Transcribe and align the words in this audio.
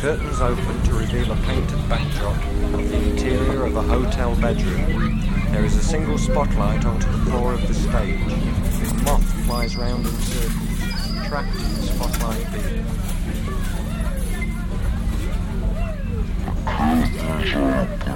Curtains 0.00 0.40
open 0.40 0.82
to 0.84 0.94
reveal 0.94 1.30
a 1.30 1.36
painted 1.42 1.86
backdrop 1.86 2.34
of 2.72 2.88
the 2.88 3.10
interior 3.10 3.66
of 3.66 3.76
a 3.76 3.82
hotel 3.82 4.34
bedroom. 4.36 5.20
There 5.52 5.62
is 5.62 5.76
a 5.76 5.82
single 5.82 6.16
spotlight 6.16 6.86
onto 6.86 7.06
the 7.06 7.18
floor 7.30 7.52
of 7.52 7.68
the 7.68 7.74
stage. 7.74 8.18
A 8.18 8.94
moth 9.04 9.22
flies 9.44 9.76
round 9.76 10.06
in 10.06 10.12
circles, 10.12 11.28
trapped 11.28 11.54
in 11.54 11.74
the 11.74 11.82
spotlight 11.82 12.50
beam. 12.50 12.86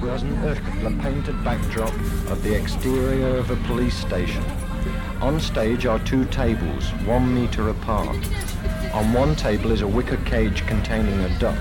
three. 0.00 0.82
The 0.82 0.96
painted 1.02 1.44
backdrop 1.44 1.92
of 2.30 2.42
the 2.42 2.54
exterior 2.54 3.36
of 3.36 3.50
a 3.50 3.56
police 3.66 3.96
station. 3.96 4.42
On 5.20 5.38
stage 5.38 5.86
are 5.86 5.98
two 5.98 6.24
tables, 6.26 6.90
one 7.04 7.34
meter 7.34 7.68
apart. 7.68 8.16
On 8.94 9.12
one 9.12 9.36
table 9.36 9.70
is 9.70 9.82
a 9.82 9.86
wicker 9.86 10.16
cage 10.24 10.66
containing 10.66 11.20
a 11.20 11.38
duck. 11.38 11.58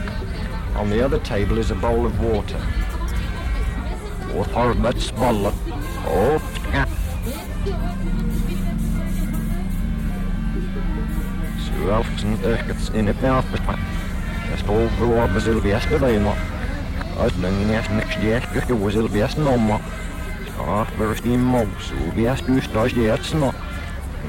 On 0.76 0.90
the 0.90 1.04
other 1.04 1.20
table 1.20 1.58
is 1.58 1.72
a 1.72 1.76
bowl 1.76 2.06
of 2.06 2.20
water. 2.22 2.62
Water 4.34 4.74
met 4.76 5.00
smaller. 5.00 5.54
Oh, 6.06 6.42
Suelfsen 11.58 12.38
ökets 12.44 12.90
in 12.92 13.08
het 13.08 13.22
melkbespaar. 13.22 13.80
Het 13.80 14.60
stol 14.60 14.90
Østlendingen 17.26 17.96
next 17.96 18.18
year. 18.24 18.40
Skal 18.64 18.76
også 18.84 19.02
til 19.02 19.10
bjæsten 19.10 19.48
om, 19.48 19.72
og 20.60 20.88
først 20.88 21.26
i 21.26 21.36
mos, 21.36 21.94
og 22.08 22.14
bjæst 22.16 22.44
ustas 22.50 22.98
jætsen, 22.98 23.44
og 23.44 23.54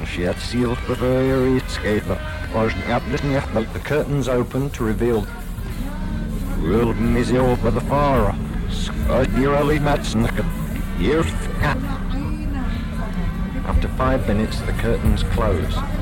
she 0.07 0.25
had 0.25 0.35
sealed 0.39 0.77
the 0.89 1.07
very 1.07 1.61
escaper, 1.61 2.17
og 2.55 2.71
she 2.71 2.81
had 2.81 3.03
listen 3.11 3.31
the 3.75 3.81
curtains 3.85 4.29
open 4.29 4.71
to 4.71 4.85
reveal 4.85 5.27
world 6.63 7.17
is 7.17 7.33
over 7.33 7.71
the 7.71 7.81
far, 7.81 8.37
skørt 8.69 9.29
i 9.41 9.49
rally 9.49 9.79
madsen, 9.79 10.27
After 13.69 13.89
five 13.97 14.29
minutes, 14.29 14.61
the 14.61 14.73
curtains 14.73 15.23
close. 15.23 16.00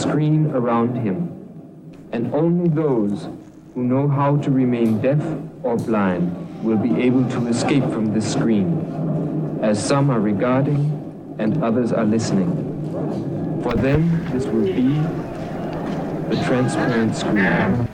screen 0.00 0.50
around 0.52 0.94
him. 0.94 1.34
And 2.12 2.32
only 2.34 2.68
those 2.68 3.28
who 3.74 3.84
know 3.84 4.08
how 4.08 4.36
to 4.38 4.50
remain 4.50 5.00
deaf 5.00 5.22
or 5.62 5.76
blind 5.76 6.62
will 6.62 6.78
be 6.78 7.02
able 7.02 7.28
to 7.30 7.46
escape 7.48 7.84
from 7.84 8.12
this 8.12 8.32
screen, 8.32 9.60
as 9.62 9.84
some 9.84 10.10
are 10.10 10.20
regarding 10.20 11.36
and 11.38 11.62
others 11.62 11.92
are 11.92 12.04
listening. 12.04 12.50
For 13.62 13.74
them, 13.74 14.24
this 14.32 14.46
will 14.46 14.66
be 14.66 14.94
the 16.34 16.42
transparent 16.44 17.16
screen. 17.16 17.88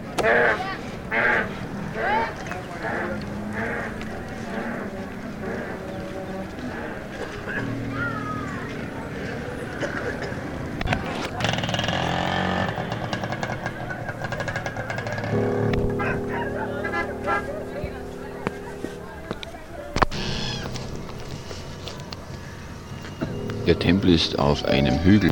Der 23.67 23.79
Tempel 23.79 24.11
ist 24.11 24.39
auf 24.39 24.63
einem 24.67 24.99
Hügel. 25.03 25.31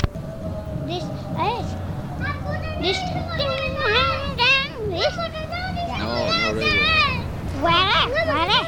Hey, 0.86 1.00
this, 2.80 2.96
this. 2.96 2.98
No, 5.98 6.06
no, 6.06 6.52
really. 6.54 7.20
Where? 7.60 8.08
Where? 8.26 8.60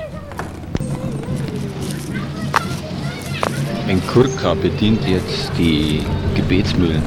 Ein 3.89 4.07
Kurka 4.07 4.53
bedient 4.53 5.07
jetzt 5.09 5.51
die 5.57 6.05
Gebetsmühlen. 6.35 7.03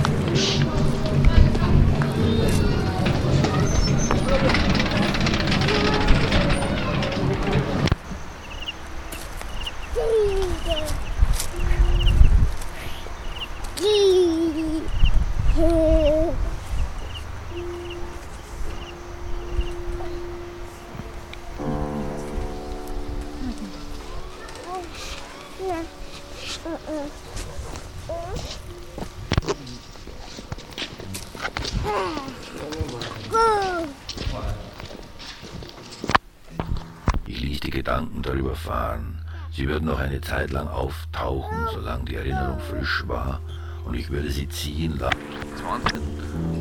Sie 39.57 39.68
würden 39.68 39.86
noch 39.86 39.98
eine 39.98 40.21
Zeit 40.21 40.51
lang 40.51 40.68
auftauchen, 40.68 41.57
solange 41.74 42.06
die 42.06 42.15
Erinnerung 42.15 42.59
frisch 42.59 43.04
war, 43.07 43.42
und 43.86 43.95
ich 43.95 44.12
würde 44.12 44.30
sie 44.30 44.48
ziehen 44.48 45.00
lassen, 45.00 45.18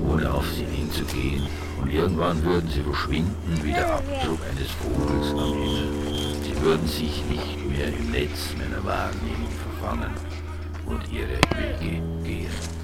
ohne 0.08 0.32
auf 0.32 0.50
sie 0.50 0.64
hinzugehen, 0.64 1.46
und 1.78 1.92
irgendwann 1.92 2.42
würden 2.42 2.70
sie 2.70 2.80
verschwinden 2.80 3.60
wie 3.62 3.74
der 3.74 3.96
Abdruck 3.96 4.40
eines 4.50 4.70
Vogels 4.70 5.30
am 5.32 5.52
Himmel. 5.52 6.36
Sie 6.42 6.62
würden 6.62 6.86
sich 6.86 7.22
nicht 7.26 7.68
mehr 7.68 7.88
im 7.88 8.12
Netz 8.12 8.54
meiner 8.56 8.82
Wahrnehmung 8.82 9.52
verfangen 9.78 10.12
und 10.86 11.02
ihre 11.12 11.36
Wege 11.54 12.00
gehen. 12.24 12.75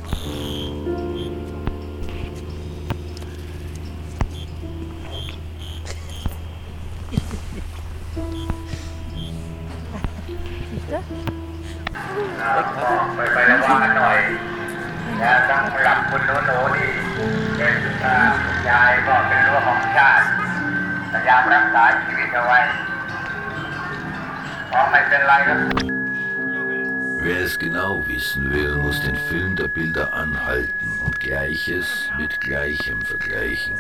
Wer 27.24 27.40
es 27.40 27.56
genau 27.56 28.02
wissen 28.08 28.52
will, 28.52 28.74
muss 28.76 29.00
den 29.00 29.14
Film 29.14 29.54
der 29.54 29.68
Bilder 29.68 30.12
anhalten 30.12 30.90
und 31.04 31.20
Gleiches 31.20 32.08
mit 32.18 32.40
Gleichem 32.40 33.00
vergleichen. 33.02 33.74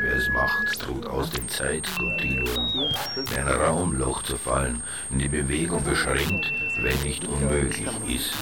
Wer 0.00 0.16
es 0.16 0.28
macht, 0.28 0.86
droht 0.86 1.06
aus 1.06 1.30
dem 1.30 1.48
Zeitkontinuum 1.48 2.90
in 3.16 3.38
ein 3.38 3.48
Raumloch 3.48 4.22
zu 4.22 4.36
fallen, 4.36 4.82
in 5.10 5.20
die 5.20 5.28
Bewegung 5.28 5.82
beschränkt, 5.82 6.52
wenn 6.82 7.00
nicht 7.02 7.24
unmöglich 7.26 7.88
ist. 8.14 8.34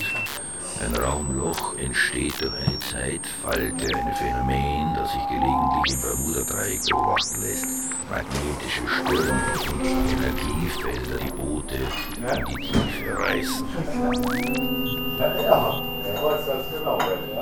Ein 0.84 0.96
Raumloch 0.96 1.78
entsteht 1.78 2.40
durch 2.40 2.54
eine 2.54 2.78
Zeitfalte, 2.80 3.94
ein 3.94 4.14
Phänomen, 4.16 4.94
das 4.96 5.12
sich 5.12 5.28
gelegentlich 5.28 5.94
im 5.94 6.00
Bermuda-Dreieck 6.02 6.80
beobachten 6.88 7.42
lässt. 7.42 7.79
Magnetische 8.10 8.82
Störung 8.88 9.40
und 9.72 9.84
Energiefelder 9.86 11.16
die 11.24 11.30
Boote 11.30 11.76
in 11.76 12.44
die 12.44 12.66
Tiefe 12.66 13.16
reißen. 13.16 13.66
Ja, 15.16 15.26
ja, 15.40 15.82
was 16.20 16.44
das 16.44 16.64
genau. 16.76 16.98
Ja. 17.32 17.39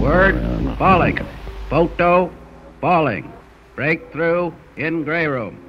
Word, 0.00 0.76
falling. 0.76 1.18
Photo, 1.70 2.32
falling. 2.80 3.32
Breakthrough 3.76 4.52
in 4.76 5.04
gray 5.04 5.28
room. 5.28 5.60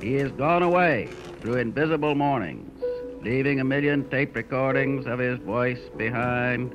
He 0.00 0.14
is 0.16 0.30
gone 0.32 0.62
away 0.62 1.08
through 1.40 1.56
invisible 1.56 2.14
mornings, 2.14 2.70
leaving 3.22 3.58
a 3.58 3.64
million 3.64 4.08
tape 4.08 4.36
recordings 4.36 5.06
of 5.06 5.18
his 5.18 5.38
voice 5.40 5.80
behind, 5.96 6.72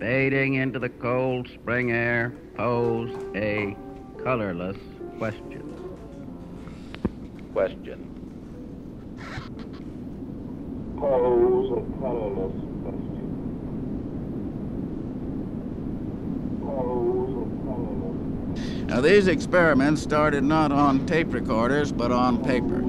fading 0.00 0.54
into 0.54 0.78
the 0.78 0.88
cold 0.88 1.48
spring 1.48 1.92
air, 1.92 2.34
pose 2.56 3.14
a 3.36 3.76
colorless 4.24 4.76
question. 5.18 5.62
Question. 7.52 8.13
Pose 10.98 11.82
colorless 12.00 12.52
question. 12.82 13.24
Now, 18.86 19.00
these 19.00 19.26
experiments 19.26 20.02
started 20.02 20.44
not 20.44 20.70
on 20.72 21.06
tape 21.06 21.32
recorders, 21.32 21.90
but 21.92 22.12
on 22.12 22.44
paper. 22.44 22.80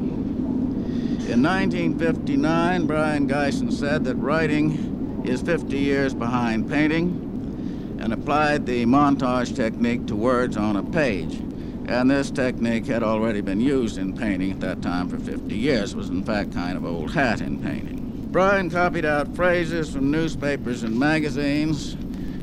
In 1.32 1.42
1959, 1.42 2.86
Brian 2.86 3.28
Gysin 3.28 3.74
said 3.74 4.04
that 4.04 4.16
writing 4.16 5.24
is 5.26 5.42
50 5.42 5.78
years 5.78 6.14
behind 6.14 6.70
painting 6.70 7.98
and 8.00 8.14
applied 8.14 8.68
the 8.68 8.86
montage 8.86 9.56
technique 9.56 10.06
to 10.06 10.16
words 10.16 10.56
on 10.56 10.76
a 10.76 10.84
page. 10.84 11.42
And 11.88 12.10
this 12.10 12.32
technique 12.32 12.88
had 12.88 13.04
already 13.04 13.42
been 13.42 13.60
used 13.60 13.98
in 13.98 14.18
painting 14.18 14.52
at 14.52 14.60
that 14.62 14.82
time 14.82 15.08
for 15.08 15.20
50 15.20 15.56
years. 15.56 15.94
It 15.94 15.98
was, 15.98 16.10
in 16.10 16.24
fact, 16.24 16.54
kind 16.54 16.76
of 16.76 16.86
old 16.86 17.14
hat 17.14 17.42
in 17.42 17.62
painting. 17.62 18.28
Brion 18.32 18.70
copied 18.70 19.06
out 19.06 19.36
phrases 19.36 19.92
from 19.92 20.10
newspapers 20.12 20.84
and 20.84 21.00
magazines, 21.00 21.96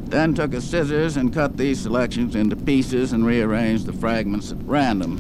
then 0.09 0.33
took 0.35 0.53
his 0.53 0.69
scissors 0.69 1.17
and 1.17 1.35
cut 1.35 1.57
these 1.57 1.81
selections 1.81 2.37
into 2.37 2.55
pieces 2.55 3.13
and 3.13 3.27
rearranged 3.27 3.87
the 3.87 3.93
fragments 3.93 4.53
at 4.53 4.63
random. 4.63 5.19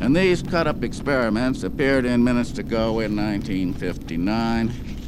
And 0.00 0.14
these 0.14 0.42
cut 0.42 0.66
up 0.66 0.84
experiments 0.84 1.62
appeared 1.62 2.04
in 2.04 2.22
Minutes 2.22 2.52
to 2.52 2.62
Go 2.62 3.00
in 3.00 3.16
1959. 3.16 4.99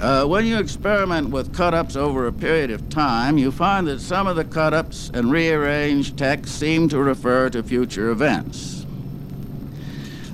Uh, 0.00 0.26
when 0.26 0.44
you 0.44 0.58
experiment 0.58 1.30
with 1.30 1.54
cut 1.54 1.72
ups 1.72 1.96
over 1.96 2.26
a 2.26 2.32
period 2.32 2.70
of 2.70 2.86
time, 2.90 3.38
you 3.38 3.50
find 3.50 3.86
that 3.86 3.98
some 3.98 4.26
of 4.26 4.36
the 4.36 4.44
cut 4.44 4.74
ups 4.74 5.10
and 5.14 5.30
rearranged 5.30 6.18
text 6.18 6.58
seem 6.58 6.86
to 6.86 6.98
refer 6.98 7.48
to 7.48 7.62
future 7.62 8.10
events. 8.10 8.84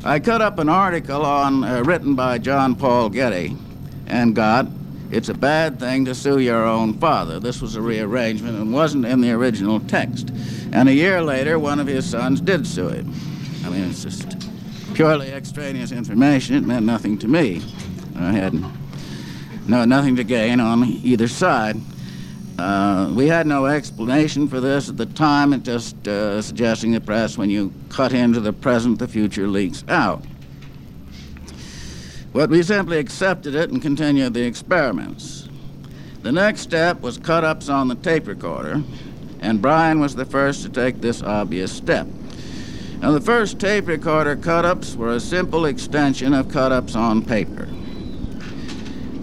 I 0.04 0.18
cut 0.18 0.42
up 0.42 0.58
an 0.58 0.68
article 0.68 1.24
on, 1.24 1.62
uh, 1.62 1.82
written 1.84 2.16
by 2.16 2.38
John 2.38 2.74
Paul 2.74 3.08
Getty 3.08 3.56
and 4.08 4.34
got 4.34 4.66
it's 5.12 5.28
a 5.28 5.34
bad 5.34 5.78
thing 5.78 6.06
to 6.06 6.14
sue 6.14 6.38
your 6.38 6.64
own 6.64 6.94
father. 6.94 7.38
This 7.38 7.60
was 7.60 7.76
a 7.76 7.82
rearrangement 7.82 8.56
and 8.56 8.72
wasn't 8.72 9.04
in 9.04 9.20
the 9.20 9.30
original 9.30 9.78
text. 9.78 10.30
And 10.72 10.88
a 10.88 10.94
year 10.94 11.20
later, 11.20 11.58
one 11.58 11.78
of 11.78 11.86
his 11.86 12.08
sons 12.08 12.40
did 12.40 12.66
sue 12.66 12.88
him. 12.88 13.12
I 13.64 13.68
mean, 13.68 13.90
it's 13.90 14.02
just 14.02 14.34
purely 14.94 15.30
extraneous 15.30 15.92
information. 15.92 16.56
It 16.56 16.64
meant 16.64 16.86
nothing 16.86 17.18
to 17.18 17.28
me. 17.28 17.62
I 18.16 18.32
had 18.32 18.54
no, 19.66 19.84
nothing 19.84 20.16
to 20.16 20.24
gain 20.24 20.60
on 20.60 20.84
either 20.84 21.28
side. 21.28 21.76
Uh, 22.58 23.10
we 23.14 23.28
had 23.28 23.46
no 23.46 23.66
explanation 23.66 24.46
for 24.46 24.60
this 24.60 24.88
at 24.88 24.96
the 24.96 25.06
time. 25.06 25.52
It 25.52 25.62
just 25.62 26.06
uh, 26.06 26.42
suggesting 26.42 26.92
the 26.92 27.00
press 27.00 27.38
when 27.38 27.48
you 27.48 27.72
cut 27.88 28.12
into 28.12 28.40
the 28.40 28.52
present, 28.52 28.98
the 28.98 29.08
future 29.08 29.48
leaks 29.48 29.84
out. 29.88 30.22
But 32.32 32.50
we 32.50 32.62
simply 32.62 32.98
accepted 32.98 33.54
it 33.54 33.70
and 33.70 33.80
continued 33.80 34.34
the 34.34 34.42
experiments. 34.42 35.48
The 36.22 36.32
next 36.32 36.60
step 36.60 37.00
was 37.00 37.18
cut 37.18 37.44
ups 37.44 37.68
on 37.68 37.88
the 37.88 37.94
tape 37.94 38.26
recorder, 38.26 38.82
and 39.40 39.60
Brian 39.60 40.00
was 40.00 40.14
the 40.14 40.24
first 40.24 40.62
to 40.62 40.68
take 40.68 41.00
this 41.00 41.22
obvious 41.22 41.72
step. 41.72 42.06
Now, 43.00 43.10
the 43.10 43.20
first 43.20 43.58
tape 43.58 43.88
recorder 43.88 44.36
cut 44.36 44.64
ups 44.64 44.94
were 44.94 45.14
a 45.14 45.20
simple 45.20 45.66
extension 45.66 46.32
of 46.32 46.48
cut 46.48 46.70
ups 46.70 46.94
on 46.94 47.22
paper. 47.22 47.68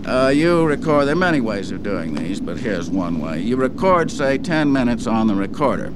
Uh, 0.10 0.30
you 0.30 0.66
record, 0.66 1.06
there 1.06 1.14
are 1.14 1.16
many 1.16 1.40
ways 1.40 1.70
of 1.70 1.84
doing 1.84 2.16
these, 2.16 2.42
but 2.42 2.58
here's 2.58 2.90
one 2.90 3.22
way. 3.22 3.40
You 3.40 3.58
record, 3.58 4.10
say, 4.10 4.40
10 4.40 4.74
minutes 4.74 5.06
on 5.06 5.28
the 5.28 5.36
recorder. 5.36 5.94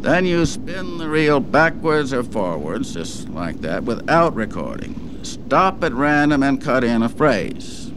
Then 0.00 0.26
you 0.26 0.44
spin 0.44 0.98
the 0.98 1.08
reel 1.08 1.38
backwards 1.38 2.12
or 2.12 2.24
forwards, 2.24 2.94
just 2.94 3.28
like 3.28 3.60
that, 3.60 3.84
without 3.84 4.34
recording 4.34 5.20
stop 5.22 5.84
at 5.84 5.92
random 5.92 6.42
and 6.42 6.60
cut 6.60 6.82
in 6.82 7.04
a 7.04 7.08
phrase. 7.08 7.92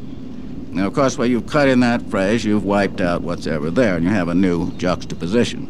Now, 0.69 0.85
of 0.85 0.93
course, 0.93 1.17
when 1.17 1.31
you've 1.31 1.47
cut 1.47 1.67
in 1.67 1.79
that 1.79 2.03
phrase, 2.03 2.45
you've 2.45 2.63
wiped 2.63 3.01
out 3.01 3.23
what's 3.23 3.47
ever 3.47 3.71
there, 3.71 3.95
and 3.95 4.05
you 4.05 4.11
have 4.11 4.27
a 4.27 4.35
new 4.35 4.71
juxtaposition. 4.73 5.67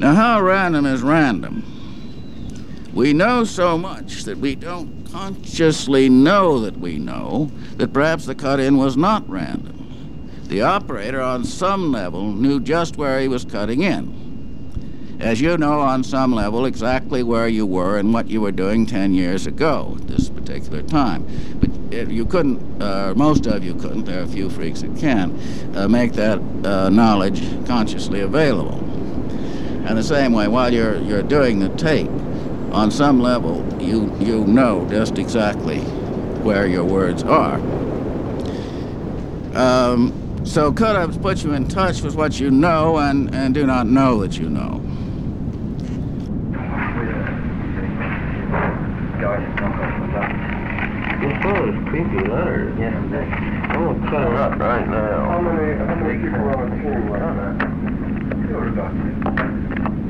Now, 0.00 0.14
how 0.14 0.40
random 0.40 0.84
is 0.84 1.02
random? 1.02 1.62
We 2.92 3.12
know 3.12 3.44
so 3.44 3.78
much 3.78 4.24
that 4.24 4.38
we 4.38 4.56
don't 4.56 4.99
consciously 5.12 6.08
know 6.08 6.60
that 6.60 6.78
we 6.78 6.98
know 6.98 7.50
that 7.76 7.92
perhaps 7.92 8.26
the 8.26 8.34
cut 8.34 8.60
in 8.60 8.76
was 8.76 8.96
not 8.96 9.28
random. 9.28 9.76
The 10.44 10.62
operator, 10.62 11.20
on 11.20 11.44
some 11.44 11.92
level, 11.92 12.32
knew 12.32 12.60
just 12.60 12.96
where 12.96 13.20
he 13.20 13.28
was 13.28 13.44
cutting 13.44 13.82
in 13.82 14.20
as 15.20 15.40
you 15.40 15.56
know 15.58 15.80
on 15.80 16.02
some 16.02 16.32
level 16.32 16.64
exactly 16.64 17.22
where 17.22 17.46
you 17.46 17.66
were 17.66 17.98
and 17.98 18.12
what 18.12 18.28
you 18.28 18.40
were 18.40 18.52
doing 18.52 18.86
10 18.86 19.12
years 19.12 19.46
ago 19.46 19.96
at 20.00 20.08
this 20.08 20.30
particular 20.30 20.82
time. 20.82 21.26
But 21.60 22.10
you 22.10 22.24
couldn't, 22.24 22.82
uh, 22.82 23.14
most 23.16 23.46
of 23.46 23.62
you 23.62 23.74
couldn't, 23.74 24.04
there 24.04 24.20
are 24.20 24.24
a 24.24 24.28
few 24.28 24.48
freaks 24.48 24.80
that 24.80 24.96
can, 24.96 25.38
uh, 25.74 25.88
make 25.88 26.12
that 26.14 26.38
uh, 26.64 26.88
knowledge 26.88 27.42
consciously 27.66 28.20
available. 28.20 28.78
And 29.86 29.98
the 29.98 30.02
same 30.02 30.32
way, 30.32 30.48
while 30.48 30.72
you're, 30.72 30.98
you're 31.02 31.22
doing 31.22 31.58
the 31.58 31.68
tape, 31.70 32.10
on 32.72 32.90
some 32.90 33.20
level, 33.20 33.66
you, 33.80 34.14
you 34.20 34.44
know 34.46 34.86
just 34.88 35.18
exactly 35.18 35.80
where 36.42 36.66
your 36.66 36.84
words 36.84 37.22
are. 37.22 37.56
Um, 39.54 40.42
so 40.44 40.72
cut-ups 40.72 41.16
put 41.18 41.44
you 41.44 41.52
in 41.52 41.68
touch 41.68 42.02
with 42.02 42.14
what 42.14 42.40
you 42.40 42.50
know 42.50 42.98
and, 42.98 43.34
and 43.34 43.52
do 43.54 43.66
not 43.66 43.86
know 43.86 44.20
that 44.20 44.38
you 44.38 44.48
know. 44.48 44.80
Oh, 51.42 51.68
it's 51.68 51.88
creepy 51.88 52.28
letters. 52.28 52.78
Yes, 52.78 52.94
I'm 52.94 53.10
gonna 53.10 54.10
cut 54.10 54.22
her 54.22 54.36
up 54.36 54.58
right 54.58 54.86
now. 54.86 55.24
How 55.24 55.40
many, 55.40 55.78
how 55.78 55.94
many 55.94 56.22
people 56.22 56.40
are 56.40 56.56
on 56.56 56.70
the 56.70 56.76
team 56.76 57.08
right 57.10 57.30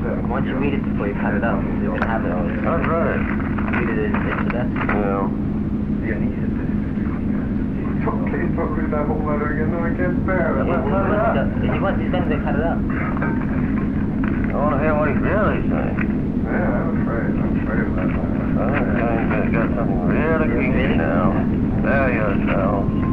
Once 0.01 0.47
you 0.47 0.57
read 0.57 0.73
it 0.73 0.81
before 0.81 1.07
you 1.07 1.13
cut 1.13 1.37
it 1.37 1.43
out, 1.43 1.61
you 1.61 1.93
can 1.93 2.01
have 2.01 2.25
it. 2.25 2.33
That's 2.65 2.87
right. 2.89 3.21
Read 3.77 3.89
it 3.89 3.99
in, 4.01 4.13
that. 4.49 4.65
Yeah. 4.89 5.29
Please 8.01 8.49
don't 8.57 8.73
read 8.73 8.89
that 8.89 9.05
whole 9.05 9.21
letter 9.21 9.53
again. 9.53 9.69
No, 9.69 9.85
I 9.85 9.93
can't 9.93 10.25
bear 10.25 10.57
it. 10.57 10.65
Let's 10.65 10.81
cut 10.89 11.05
it 11.05 11.21
up. 11.21 11.53
If 11.53 11.69
you 11.69 11.81
want, 11.81 12.01
he's 12.01 12.09
gonna 12.09 12.41
cut 12.41 12.57
it 12.57 12.65
up. 12.65 12.81
I 12.81 14.57
want 14.57 14.73
to 14.73 14.81
hear 14.81 14.97
what 14.97 15.07
he 15.09 15.21
really 15.21 15.69
saying. 15.69 16.01
Yeah, 16.49 16.81
I'm 16.81 17.05
afraid. 17.05 17.37
I'm 17.37 17.61
afraid 17.61 17.85
of 17.85 17.93
that. 17.93 18.09
I 18.57 18.73
think 19.29 19.37
I 19.37 19.53
got 19.53 19.69
something 19.77 20.01
really 20.09 20.49
kinky 20.49 20.97
now. 20.97 21.29
prepare 21.81 22.13
yourselves. 22.13 23.10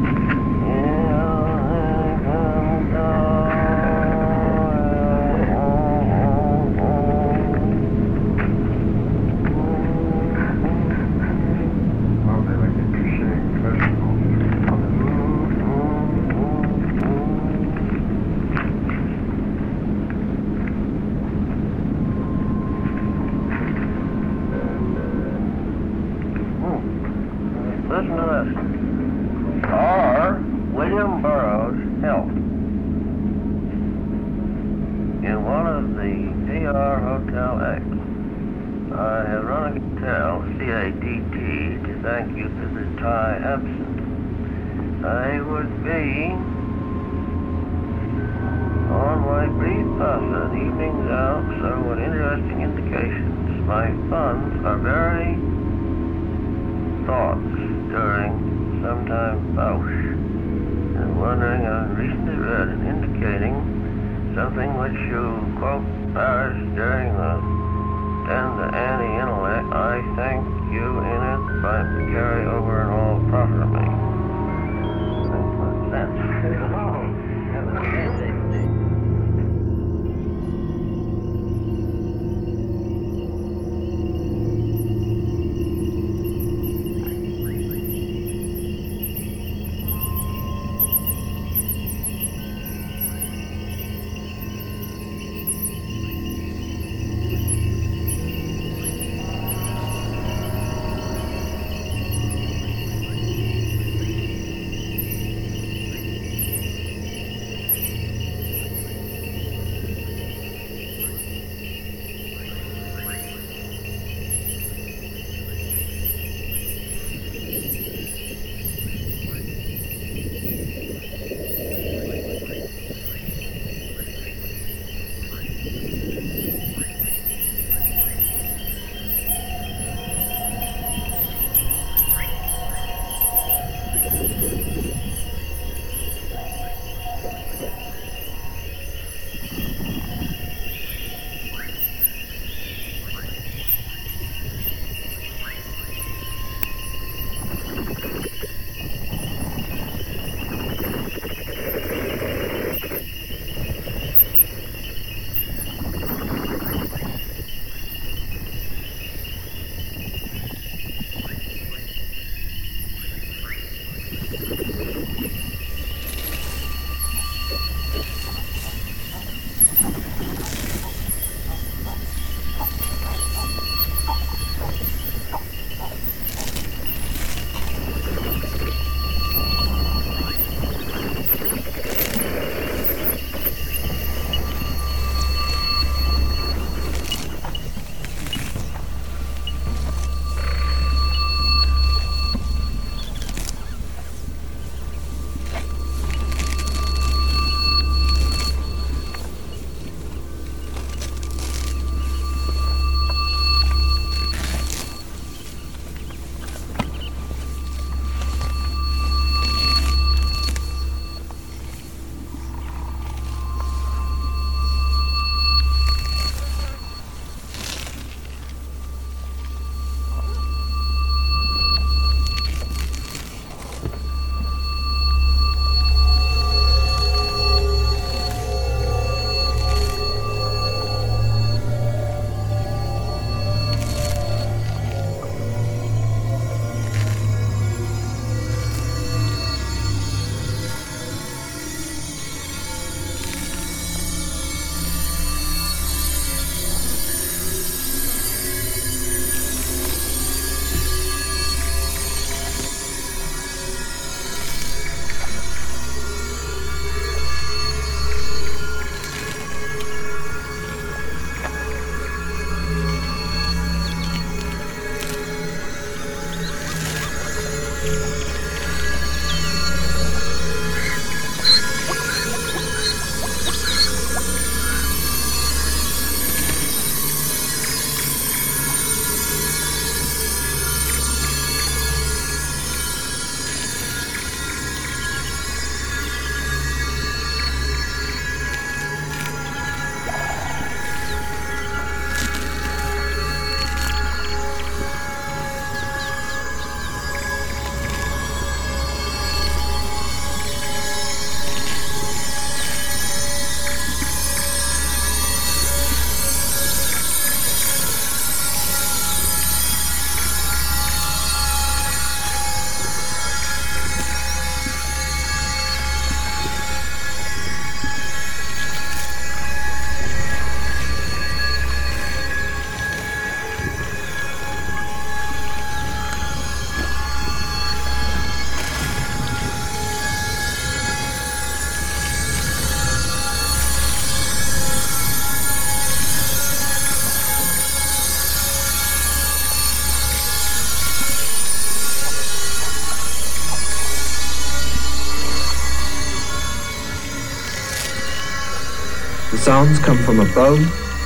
Sounds 349.39 349.79
come 349.79 349.97
from 349.99 350.19
above, 350.19 350.59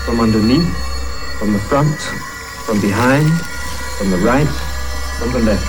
from 0.06 0.19
underneath, 0.19 0.67
from 1.38 1.54
the 1.54 1.60
front, 1.60 1.98
from 2.65 2.82
behind, 2.82 3.30
from 3.98 4.10
the 4.10 4.17
right, 4.17 4.48
from 5.19 5.32
the 5.32 5.39
left. 5.39 5.63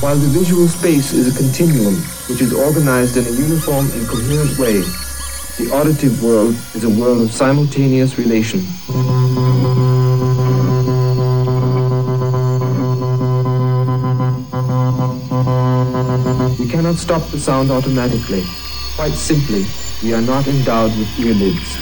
While 0.00 0.16
the 0.16 0.28
visual 0.28 0.68
space 0.68 1.12
is 1.12 1.34
a 1.34 1.36
continuum 1.36 1.96
which 2.28 2.40
is 2.40 2.54
organized 2.54 3.16
in 3.16 3.26
a 3.26 3.30
uniform 3.30 3.90
and 3.90 4.06
coherent 4.08 4.56
way, 4.58 4.80
the 5.58 5.70
auditive 5.74 6.22
world 6.22 6.54
is 6.74 6.84
a 6.84 6.90
world 6.90 7.20
of 7.20 7.32
simultaneous 7.32 8.16
relation. 8.16 8.64
Cannot 16.84 16.98
stop 16.98 17.30
the 17.30 17.38
sound 17.40 17.70
automatically. 17.70 18.44
Quite 18.94 19.14
simply, 19.14 19.64
we 20.02 20.12
are 20.12 20.20
not 20.20 20.46
endowed 20.46 20.90
with 20.98 21.08
earlids. 21.18 21.78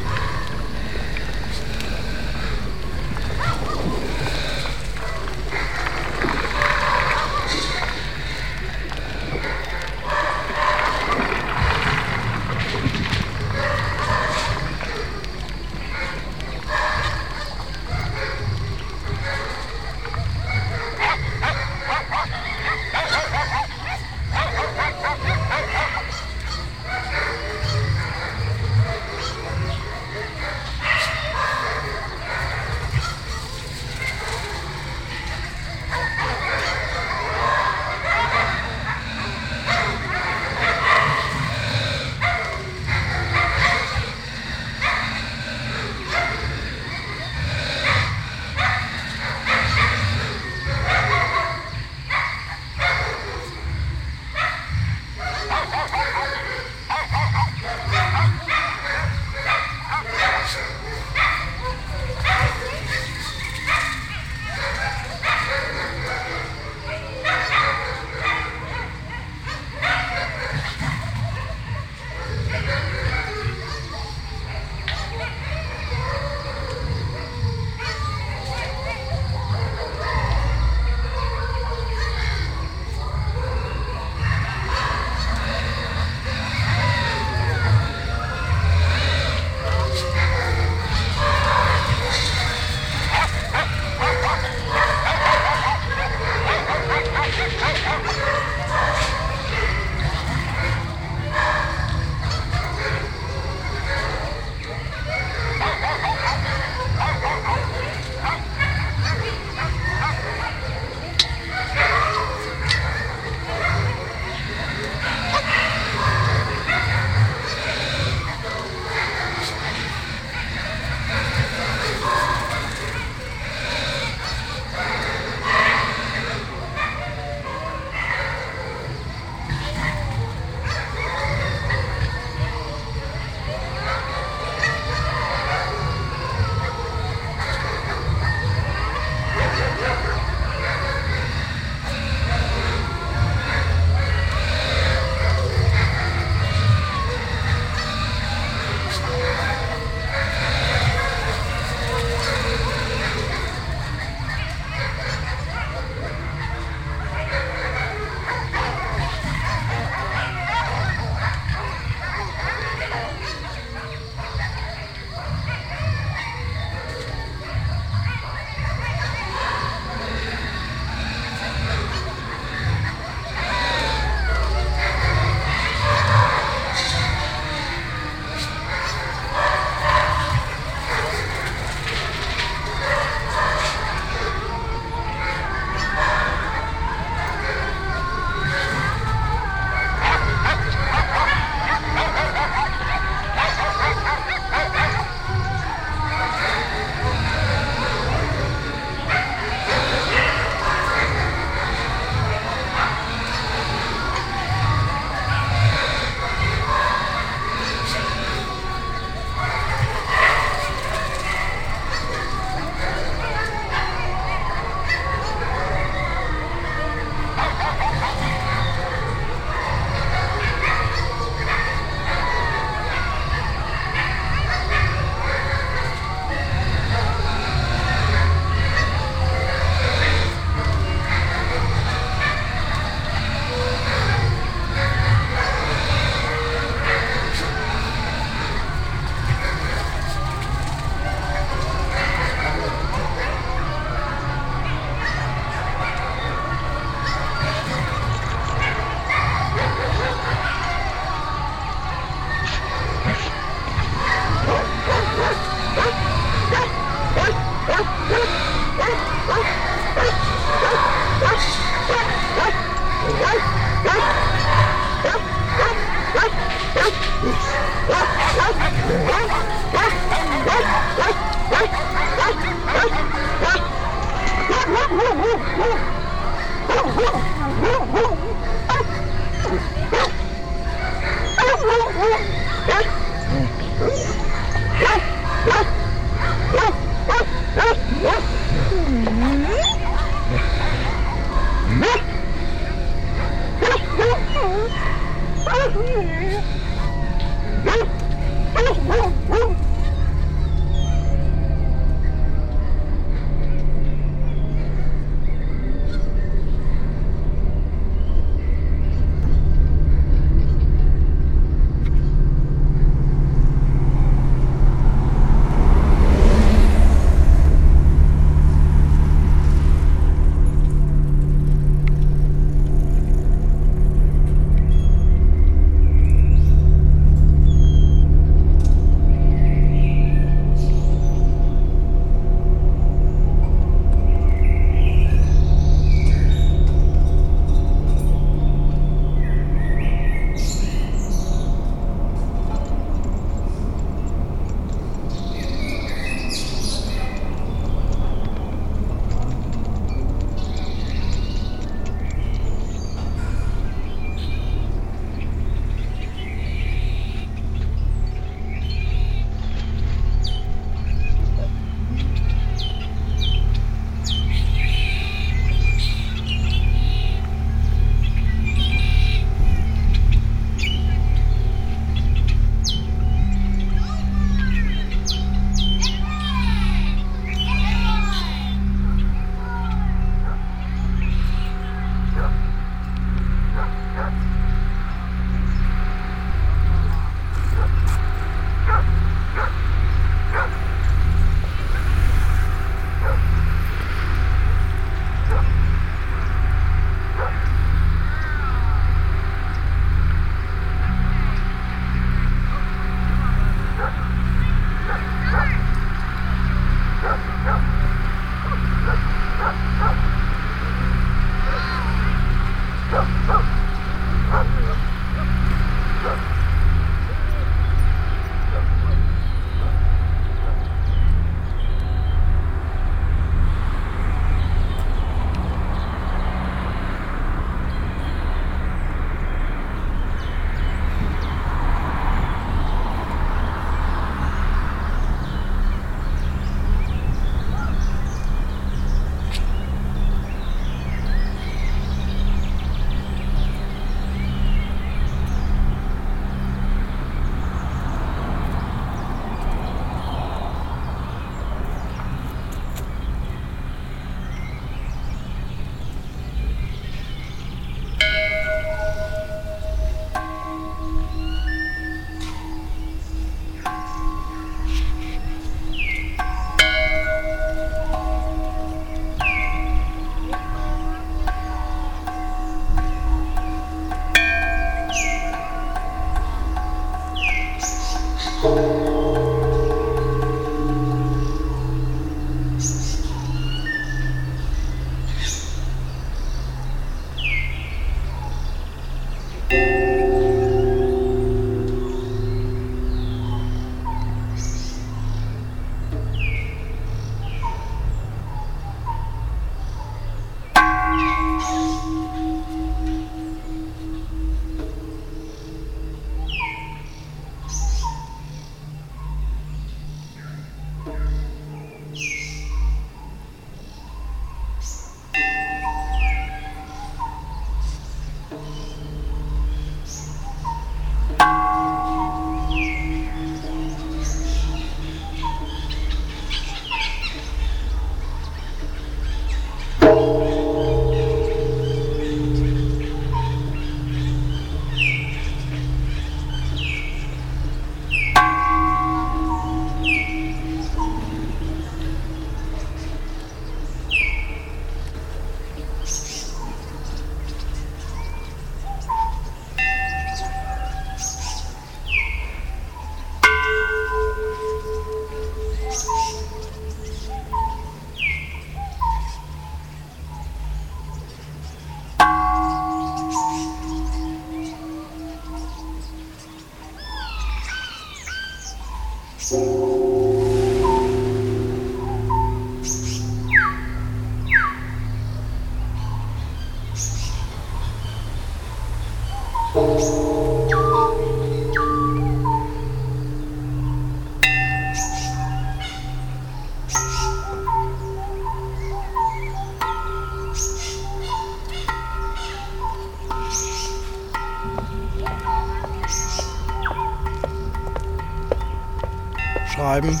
Schreiben 599.60 600.00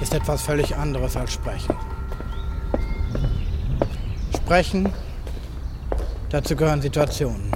ist 0.00 0.14
etwas 0.14 0.40
völlig 0.40 0.76
anderes 0.76 1.16
als 1.16 1.32
Sprechen. 1.32 1.74
Sprechen, 4.36 4.92
dazu 6.30 6.54
gehören 6.54 6.80
Situationen. 6.80 7.50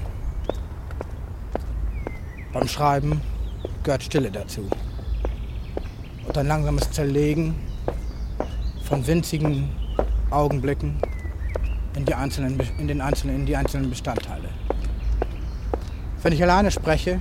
Beim 2.52 2.66
Schreiben 2.66 3.20
gehört 3.84 4.02
Stille 4.02 4.32
dazu. 4.32 4.68
Und 6.26 6.36
ein 6.36 6.48
langsames 6.48 6.90
Zerlegen 6.90 7.54
von 8.82 9.06
winzigen 9.06 9.70
Augenblicken 10.30 11.00
in 11.94 12.04
die 12.04 12.16
einzelnen, 12.16 12.58
in 12.78 12.88
den 12.88 13.00
einzelnen, 13.00 13.36
in 13.36 13.46
die 13.46 13.54
einzelnen 13.54 13.88
Bestandteile. 13.90 14.48
Wenn 16.20 16.32
ich 16.32 16.42
alleine 16.42 16.72
spreche, 16.72 17.20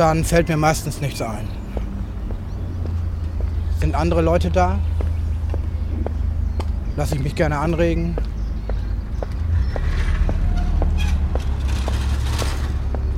dann 0.00 0.24
fällt 0.24 0.48
mir 0.48 0.56
meistens 0.56 1.02
nichts 1.02 1.20
ein. 1.20 1.46
Sind 3.80 3.94
andere 3.94 4.22
Leute 4.22 4.50
da? 4.50 4.78
Lasse 6.96 7.16
ich 7.16 7.20
mich 7.22 7.34
gerne 7.34 7.58
anregen? 7.58 8.16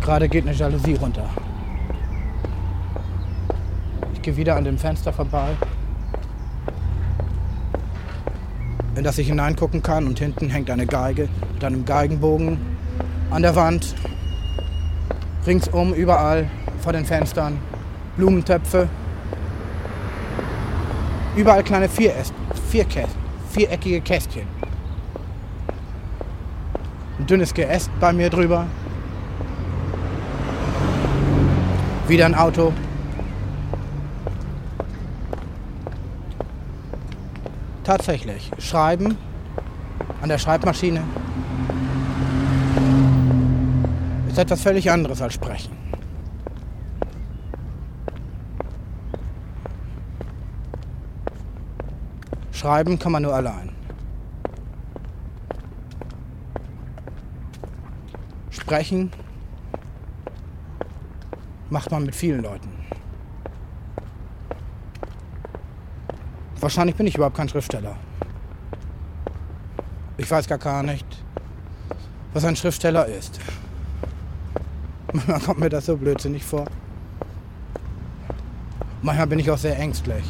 Gerade 0.00 0.28
geht 0.28 0.44
eine 0.44 0.56
Jalousie 0.56 0.94
runter. 0.94 1.30
Ich 4.14 4.22
gehe 4.22 4.36
wieder 4.36 4.56
an 4.56 4.64
dem 4.64 4.76
Fenster 4.76 5.12
vorbei, 5.12 5.50
in 8.96 9.04
das 9.04 9.18
ich 9.18 9.28
hineingucken 9.28 9.84
kann 9.84 10.08
und 10.08 10.18
hinten 10.18 10.50
hängt 10.50 10.68
eine 10.68 10.86
Geige 10.86 11.28
mit 11.54 11.64
einem 11.64 11.84
Geigenbogen 11.84 12.58
an 13.30 13.42
der 13.42 13.54
Wand. 13.54 13.94
Ringsum, 15.46 15.94
überall 15.94 16.50
vor 16.82 16.92
den 16.92 17.04
Fenstern, 17.04 17.58
Blumentöpfe. 18.16 18.88
Überall 21.36 21.62
kleine 21.62 21.88
Vierkäst, 21.88 22.34
viereckige 23.50 24.00
Kästchen. 24.00 24.46
Ein 27.18 27.26
dünnes 27.26 27.54
Geäst 27.54 27.90
bei 28.00 28.12
mir 28.12 28.28
drüber. 28.28 28.66
Wieder 32.08 32.26
ein 32.26 32.34
Auto. 32.34 32.72
Tatsächlich, 37.84 38.50
schreiben 38.58 39.16
an 40.20 40.28
der 40.28 40.38
Schreibmaschine 40.38 41.02
ist 44.28 44.38
etwas 44.38 44.62
völlig 44.62 44.90
anderes 44.90 45.20
als 45.20 45.34
sprechen. 45.34 45.81
Schreiben 52.62 52.96
kann 52.96 53.10
man 53.10 53.24
nur 53.24 53.34
allein. 53.34 53.70
Sprechen 58.50 59.10
macht 61.70 61.90
man 61.90 62.04
mit 62.04 62.14
vielen 62.14 62.40
Leuten. 62.40 62.68
Wahrscheinlich 66.60 66.94
bin 66.94 67.08
ich 67.08 67.16
überhaupt 67.16 67.36
kein 67.36 67.48
Schriftsteller. 67.48 67.96
Ich 70.16 70.30
weiß 70.30 70.46
gar, 70.46 70.58
gar 70.58 70.84
nicht, 70.84 71.24
was 72.32 72.44
ein 72.44 72.54
Schriftsteller 72.54 73.06
ist. 73.06 73.40
Manchmal 75.12 75.40
kommt 75.40 75.58
mir 75.58 75.68
das 75.68 75.86
so 75.86 75.96
blödsinnig 75.96 76.44
vor. 76.44 76.66
Manchmal 79.02 79.26
bin 79.26 79.40
ich 79.40 79.50
auch 79.50 79.58
sehr 79.58 79.76
ängstlich. 79.76 80.24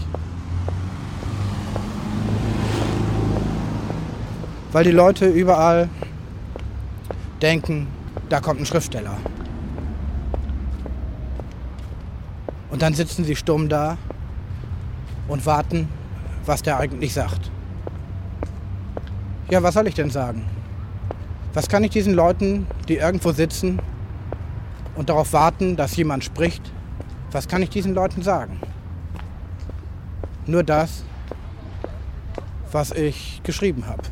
Weil 4.72 4.84
die 4.84 4.90
Leute 4.90 5.26
überall 5.26 5.90
denken, 7.42 7.88
da 8.30 8.40
kommt 8.40 8.60
ein 8.60 8.66
Schriftsteller. 8.66 9.18
Und 12.70 12.80
dann 12.80 12.94
sitzen 12.94 13.24
sie 13.24 13.36
stumm 13.36 13.68
da 13.68 13.98
und 15.28 15.44
warten, 15.44 15.88
was 16.46 16.62
der 16.62 16.78
eigentlich 16.78 17.12
sagt. 17.12 17.50
Ja, 19.50 19.62
was 19.62 19.74
soll 19.74 19.86
ich 19.86 19.94
denn 19.94 20.08
sagen? 20.08 20.46
Was 21.52 21.68
kann 21.68 21.84
ich 21.84 21.90
diesen 21.90 22.14
Leuten, 22.14 22.66
die 22.88 22.96
irgendwo 22.96 23.32
sitzen 23.32 23.78
und 24.94 25.10
darauf 25.10 25.34
warten, 25.34 25.76
dass 25.76 25.94
jemand 25.96 26.24
spricht, 26.24 26.72
was 27.30 27.46
kann 27.46 27.62
ich 27.62 27.68
diesen 27.68 27.92
Leuten 27.92 28.22
sagen? 28.22 28.58
Nur 30.46 30.62
das, 30.62 31.04
was 32.70 32.90
ich 32.92 33.42
geschrieben 33.44 33.86
habe. 33.86 34.02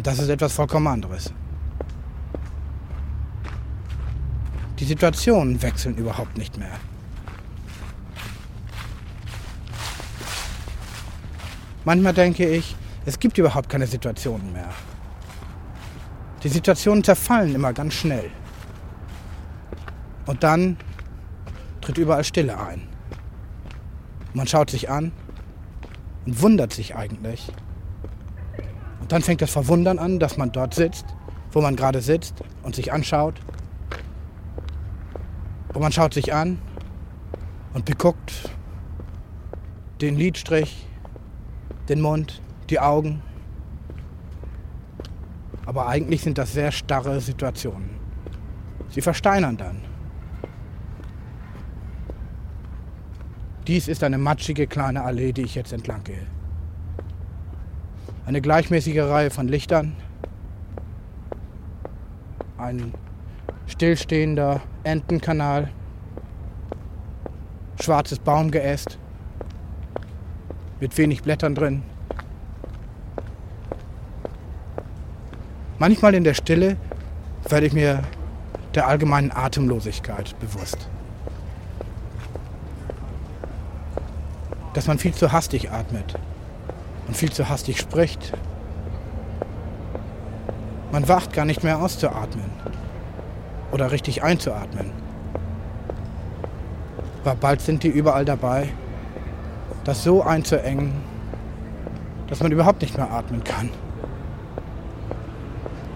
Und 0.00 0.06
das 0.06 0.18
ist 0.18 0.30
etwas 0.30 0.54
vollkommen 0.54 0.86
anderes. 0.86 1.30
Die 4.78 4.86
Situationen 4.86 5.60
wechseln 5.60 5.94
überhaupt 5.98 6.38
nicht 6.38 6.56
mehr. 6.56 6.72
Manchmal 11.84 12.14
denke 12.14 12.48
ich, 12.48 12.74
es 13.04 13.18
gibt 13.18 13.36
überhaupt 13.36 13.68
keine 13.68 13.86
Situationen 13.86 14.54
mehr. 14.54 14.70
Die 16.44 16.48
Situationen 16.48 17.04
zerfallen 17.04 17.54
immer 17.54 17.74
ganz 17.74 17.92
schnell. 17.92 18.30
Und 20.24 20.42
dann 20.42 20.78
tritt 21.82 21.98
überall 21.98 22.24
Stille 22.24 22.58
ein. 22.58 22.88
Man 24.32 24.46
schaut 24.46 24.70
sich 24.70 24.88
an 24.88 25.12
und 26.24 26.40
wundert 26.40 26.72
sich 26.72 26.96
eigentlich. 26.96 27.52
Dann 29.10 29.22
fängt 29.22 29.42
das 29.42 29.50
Verwundern 29.50 29.98
an, 29.98 30.20
dass 30.20 30.36
man 30.36 30.52
dort 30.52 30.72
sitzt, 30.72 31.04
wo 31.50 31.60
man 31.60 31.74
gerade 31.74 32.00
sitzt 32.00 32.36
und 32.62 32.76
sich 32.76 32.92
anschaut. 32.92 33.34
Und 35.74 35.80
man 35.80 35.90
schaut 35.90 36.14
sich 36.14 36.32
an 36.32 36.60
und 37.74 37.84
beguckt 37.84 38.32
den 40.00 40.16
Lidstrich, 40.16 40.86
den 41.88 42.00
Mund, 42.00 42.40
die 42.70 42.78
Augen. 42.78 43.20
Aber 45.66 45.88
eigentlich 45.88 46.22
sind 46.22 46.38
das 46.38 46.52
sehr 46.52 46.70
starre 46.70 47.20
Situationen. 47.20 47.90
Sie 48.90 49.00
versteinern 49.00 49.56
dann. 49.56 49.80
Dies 53.66 53.88
ist 53.88 54.04
eine 54.04 54.18
matschige 54.18 54.68
kleine 54.68 55.02
Allee, 55.02 55.32
die 55.32 55.42
ich 55.42 55.56
jetzt 55.56 55.72
entlang 55.72 56.04
gehe. 56.04 56.26
Eine 58.30 58.42
gleichmäßige 58.42 59.00
Reihe 59.00 59.28
von 59.28 59.48
Lichtern. 59.48 59.96
Ein 62.58 62.94
stillstehender 63.66 64.60
Entenkanal. 64.84 65.68
Schwarzes 67.80 68.20
Baumgeäst 68.20 69.00
mit 70.78 70.96
wenig 70.96 71.24
Blättern 71.24 71.56
drin. 71.56 71.82
Manchmal 75.80 76.14
in 76.14 76.22
der 76.22 76.34
Stille 76.34 76.76
werde 77.48 77.66
ich 77.66 77.72
mir 77.72 78.04
der 78.76 78.86
allgemeinen 78.86 79.32
Atemlosigkeit 79.32 80.38
bewusst. 80.38 80.88
Dass 84.74 84.86
man 84.86 85.00
viel 85.00 85.14
zu 85.14 85.32
hastig 85.32 85.72
atmet 85.72 86.14
und 87.10 87.16
viel 87.16 87.32
zu 87.32 87.48
hastig 87.48 87.76
spricht. 87.76 88.32
Man 90.92 91.08
wacht 91.08 91.32
gar 91.32 91.44
nicht 91.44 91.64
mehr 91.64 91.82
auszuatmen 91.82 92.48
oder 93.72 93.90
richtig 93.90 94.22
einzuatmen. 94.22 94.92
Aber 97.24 97.34
bald 97.34 97.62
sind 97.62 97.82
die 97.82 97.88
überall 97.88 98.24
dabei, 98.24 98.68
das 99.82 100.04
so 100.04 100.22
einzuengen, 100.22 100.92
dass 102.28 102.38
man 102.38 102.52
überhaupt 102.52 102.80
nicht 102.80 102.96
mehr 102.96 103.10
atmen 103.10 103.42
kann. 103.42 103.70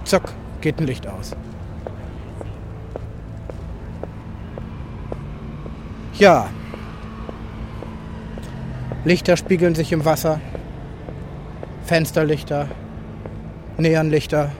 Zack, 0.05 0.33
geht 0.63 0.81
ein 0.81 0.87
Licht 0.89 1.07
aus. 1.07 1.37
Ja, 6.15 6.49
Lichter 9.05 9.37
spiegeln 9.37 9.77
sich 9.77 9.93
im 9.93 10.05
Wasser, 10.05 10.41
Fensterlichter, 11.85 12.69
Neonlichter. 13.77 14.51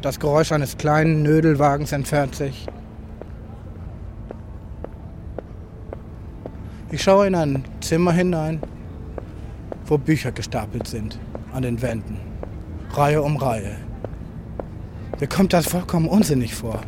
Das 0.00 0.20
Geräusch 0.20 0.52
eines 0.52 0.78
kleinen 0.78 1.22
Nödelwagens 1.24 1.90
entfernt 1.90 2.36
sich. 2.36 2.66
Ich 6.92 7.02
schaue 7.02 7.26
in 7.26 7.34
ein 7.34 7.64
Zimmer 7.80 8.12
hinein, 8.12 8.60
wo 9.84 9.98
Bücher 9.98 10.30
gestapelt 10.30 10.86
sind 10.86 11.18
an 11.52 11.62
den 11.64 11.82
Wänden. 11.82 12.16
Reihe 12.92 13.20
um 13.20 13.36
Reihe. 13.36 13.76
Mir 15.18 15.26
kommt 15.26 15.52
das 15.52 15.66
vollkommen 15.66 16.08
unsinnig 16.08 16.54
vor. 16.54 16.80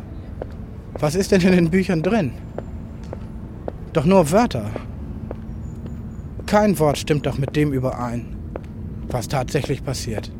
Was 0.93 1.15
ist 1.15 1.31
denn 1.33 1.41
in 1.41 1.51
den 1.51 1.69
Büchern 1.69 2.01
drin? 2.01 2.31
Doch 3.91 4.05
nur 4.05 4.31
Wörter. 4.31 4.71
Kein 6.51 6.77
Wort 6.79 6.97
stimmt 6.97 7.25
doch 7.27 7.37
mit 7.37 7.55
dem 7.55 7.71
überein, 7.71 8.25
was 9.07 9.29
tatsächlich 9.29 9.85
passiert. 9.85 10.33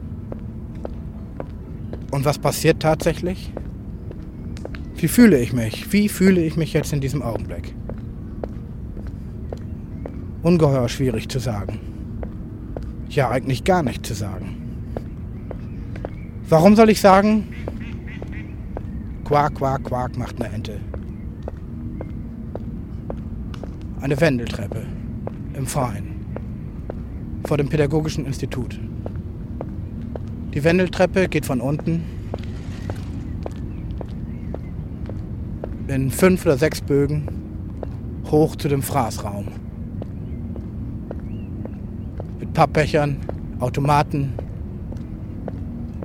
Und 2.12 2.26
was 2.26 2.38
passiert 2.38 2.82
tatsächlich? 2.82 3.54
Wie 4.98 5.08
fühle 5.08 5.40
ich 5.40 5.54
mich? 5.54 5.94
Wie 5.94 6.10
fühle 6.10 6.42
ich 6.42 6.58
mich 6.58 6.74
jetzt 6.74 6.92
in 6.92 7.00
diesem 7.00 7.22
Augenblick? 7.22 7.74
Ungeheuer 10.44 10.90
schwierig 10.90 11.30
zu 11.30 11.40
sagen. 11.40 11.80
Ja, 13.08 13.30
eigentlich 13.30 13.64
gar 13.64 13.82
nicht 13.82 14.06
zu 14.06 14.14
sagen. 14.14 14.58
Warum 16.50 16.76
soll 16.76 16.90
ich 16.90 17.00
sagen? 17.00 17.48
Quak, 19.24 19.56
quak, 19.56 19.86
quak 19.86 20.18
macht 20.18 20.42
eine 20.42 20.54
Ente. 20.54 20.78
Eine 24.02 24.20
Wendeltreppe 24.20 25.01
im 25.56 25.68
Freien 25.68 26.16
vor 27.46 27.58
dem 27.58 27.70
Pädagogischen 27.70 28.26
Institut. 28.26 28.80
Die 30.54 30.64
Wendeltreppe 30.64 31.28
geht 31.28 31.46
von 31.46 31.62
unten 31.62 32.04
in 35.88 36.12
fünf 36.12 36.46
oder 36.46 36.58
sechs 36.58 36.82
Bögen 36.82 37.28
hoch 38.30 38.56
zu 38.56 38.70
dem 38.70 38.82
Fraßraum. 38.82 39.48
Mit 42.40 42.54
Pappbechern, 42.54 43.18
Automaten. 43.60 44.34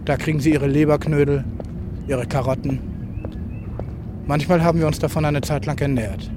Da 0.05 0.17
kriegen 0.17 0.41
sie 0.41 0.53
ihre 0.53 0.67
Leberknödel, 0.67 1.45
ihre 2.09 2.27
Karotten. 2.27 2.81
Manchmal 4.27 4.63
haben 4.63 4.81
wir 4.81 4.89
uns 4.89 4.99
davon 4.99 5.25
eine 5.25 5.41
Zeit 5.41 5.67
lang 5.67 5.79
ernährt, 5.79 6.31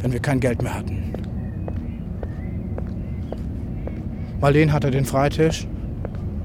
wenn 0.00 0.12
wir 0.12 0.20
kein 0.20 0.40
Geld 0.40 0.62
mehr 0.62 0.74
hatten. 0.74 1.23
Marleen 4.44 4.74
hatte 4.74 4.90
den 4.90 5.06
Freitisch. 5.06 5.66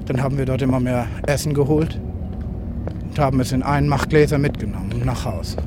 Dann 0.05 0.23
haben 0.23 0.37
wir 0.37 0.45
dort 0.45 0.61
immer 0.61 0.79
mehr 0.79 1.05
Essen 1.27 1.53
geholt 1.53 1.99
und 3.09 3.19
haben 3.19 3.41
es 3.41 3.51
in 3.51 3.61
einen 3.61 3.89
Machtgläser 3.89 4.37
mitgenommen 4.37 5.01
nach 5.03 5.25
Haus. 5.25 5.57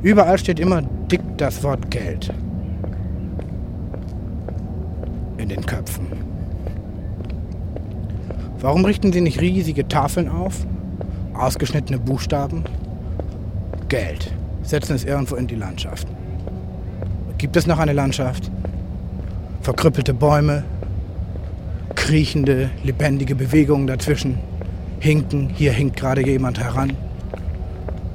Überall 0.00 0.38
steht 0.38 0.58
immer 0.58 0.80
dick 0.80 1.20
das 1.36 1.62
Wort 1.62 1.90
Geld. 1.90 2.32
In 5.36 5.50
den 5.50 5.60
Köpfen. 5.60 6.06
Warum 8.60 8.86
richten 8.86 9.12
sie 9.12 9.20
nicht 9.20 9.42
riesige 9.42 9.86
Tafeln 9.86 10.30
auf? 10.30 10.66
Ausgeschnittene 11.34 11.98
Buchstaben? 11.98 12.64
Geld. 13.90 14.32
Setzen 14.62 14.96
es 14.96 15.04
irgendwo 15.04 15.36
in 15.36 15.46
die 15.46 15.56
Landschaft. 15.56 16.08
Gibt 17.36 17.58
es 17.58 17.66
noch 17.66 17.78
eine 17.78 17.92
Landschaft? 17.92 18.50
Verkrüppelte 19.68 20.14
Bäume, 20.14 20.64
kriechende, 21.94 22.70
lebendige 22.84 23.34
Bewegungen 23.34 23.86
dazwischen. 23.86 24.38
Hinken, 24.98 25.50
hier 25.50 25.72
hinkt 25.72 25.96
gerade 25.96 26.26
jemand 26.26 26.58
heran. 26.58 26.96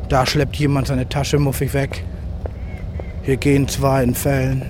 Da 0.09 0.25
schleppt 0.25 0.55
jemand 0.55 0.87
seine 0.87 1.07
Tasche 1.07 1.37
muffig 1.37 1.75
weg. 1.75 2.03
Hier 3.21 3.37
gehen 3.37 3.67
zwei 3.67 4.03
in 4.03 4.15
Fällen. 4.15 4.63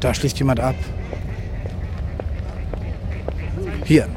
Da 0.00 0.14
schließt 0.14 0.38
jemand 0.38 0.60
ab. 0.60 0.76
Hier. 3.84 4.08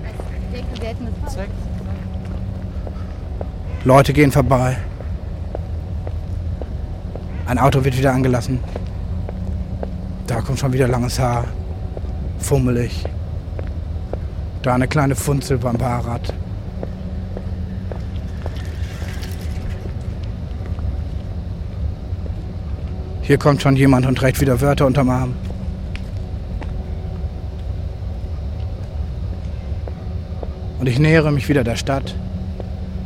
Leute 3.84 4.14
gehen 4.14 4.32
vorbei. 4.32 4.78
Ein 7.48 7.60
Auto 7.60 7.84
wird 7.84 7.98
wieder 7.98 8.14
angelassen. 8.14 8.60
Kommt 10.46 10.60
schon 10.60 10.74
wieder 10.74 10.90
langes 10.90 11.20
Haar. 11.20 11.46
Fummelig. 12.40 13.06
Da 14.62 14.76
eine 14.76 14.90
kleine 14.90 15.16
Funzel 15.16 15.58
beim 15.58 15.80
Fahrrad. 15.80 16.34
Hier 23.22 23.38
kommt 23.38 23.62
schon 23.62 23.78
jemand 23.78 24.06
und 24.06 24.18
trägt 24.18 24.42
wieder 24.42 24.60
Wörter 24.60 24.86
unterm 24.86 25.10
Arm. 25.10 25.34
Und 30.80 30.88
ich 30.90 31.00
nähere 31.00 31.32
mich 31.32 31.48
wieder 31.48 31.64
der 31.64 31.78
Stadt, 31.78 32.16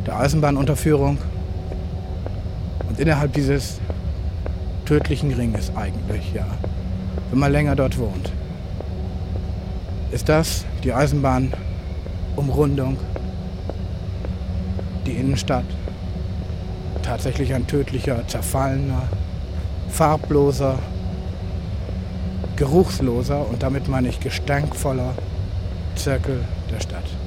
der 0.06 0.18
Eisenbahnunterführung. 0.18 1.18
Und 2.88 2.98
innerhalb 2.98 3.32
dieses 3.32 3.78
tödlichen 4.86 5.32
Ringes 5.32 5.70
eigentlich, 5.76 6.32
ja 6.34 6.46
wenn 7.30 7.38
man 7.38 7.52
länger 7.52 7.76
dort 7.76 7.98
wohnt. 7.98 8.32
Ist 10.10 10.28
das 10.28 10.64
die 10.84 10.92
Eisenbahnumrundung, 10.92 12.96
die 15.06 15.12
Innenstadt? 15.12 15.64
Tatsächlich 17.02 17.54
ein 17.54 17.66
tödlicher, 17.66 18.26
zerfallener, 18.26 19.02
farbloser, 19.88 20.78
geruchsloser 22.56 23.48
und 23.48 23.62
damit 23.62 23.88
meine 23.88 24.08
ich 24.08 24.20
gestankvoller 24.20 25.14
Zirkel 25.94 26.44
der 26.70 26.80
Stadt. 26.80 27.17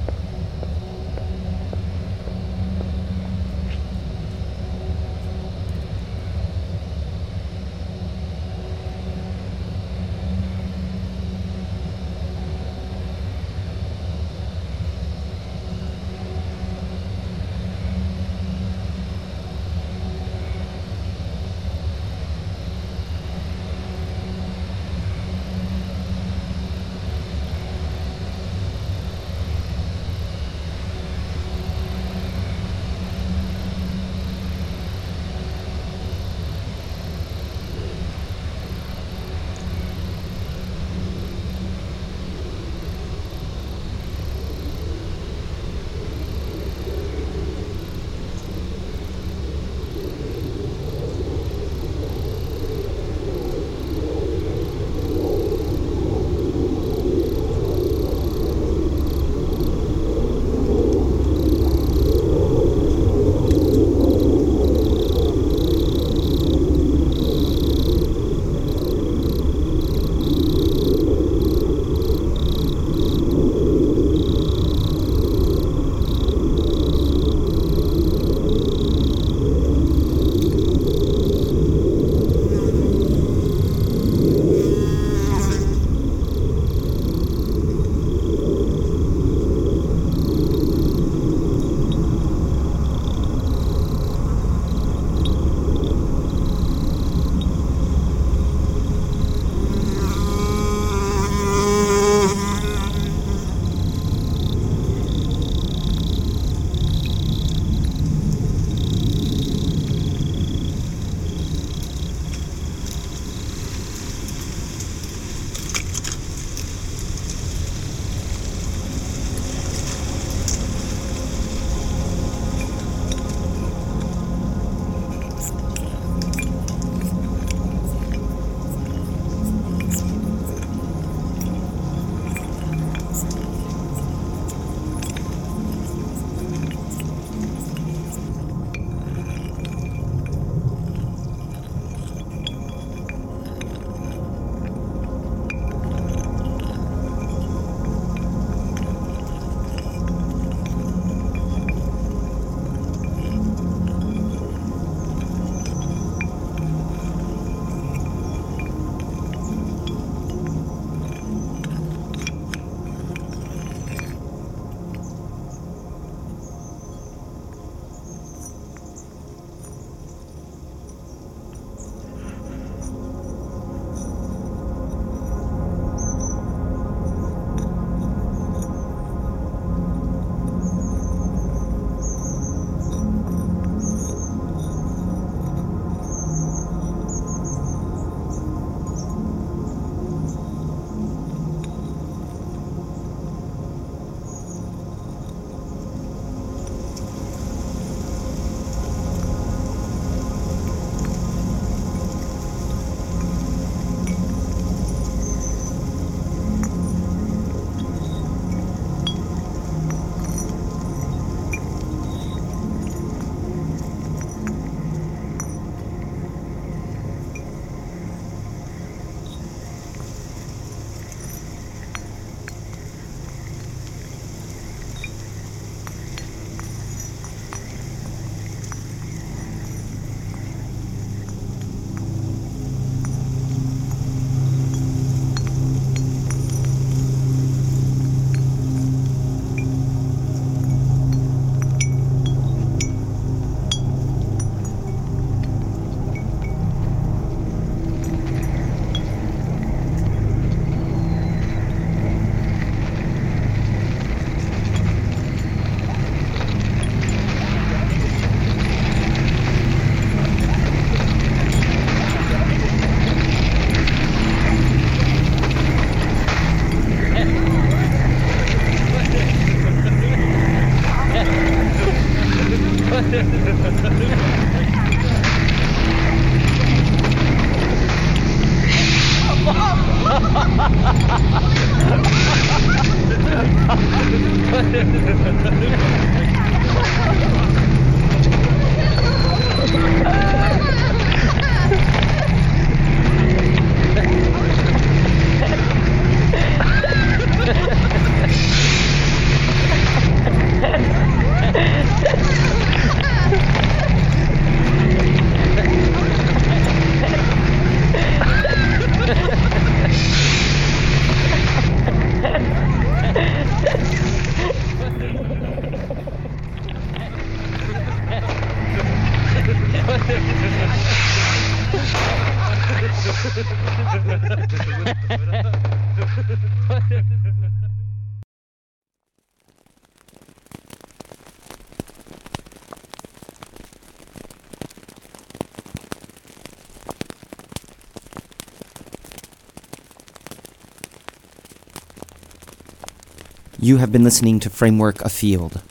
You 343.72 343.78
have 343.78 343.93
been 343.93 344.03
listening 344.03 344.41
to 344.41 344.49
Framework 344.49 344.99
Afield. 344.99 345.61